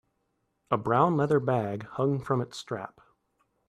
[0.71, 3.01] A brown leather bag hung from its strap.